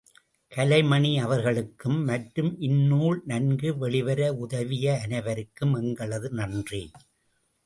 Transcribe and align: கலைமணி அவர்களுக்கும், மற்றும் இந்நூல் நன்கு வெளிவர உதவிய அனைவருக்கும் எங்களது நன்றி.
கலைமணி 0.51 1.19
அவர்களுக்கும், 1.19 1.99
மற்றும் 2.03 2.49
இந்நூல் 2.59 3.21
நன்கு 3.25 3.77
வெளிவர 3.77 4.31
உதவிய 4.39 4.97
அனைவருக்கும் 5.03 5.75
எங்களது 5.75 6.29
நன்றி. 6.31 6.83